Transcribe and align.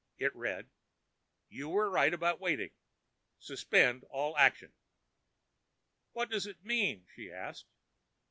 It 0.17 0.35
read: 0.35 0.71
"You 1.47 1.69
were 1.69 1.87
right 1.87 2.11
about 2.11 2.39
waiting. 2.41 2.71
Suspend 3.37 4.03
all 4.05 4.35
action." 4.35 4.73
"What 6.13 6.31
does 6.31 6.47
it 6.47 6.65
mean?" 6.65 7.05
she 7.15 7.31
asked. 7.31 7.67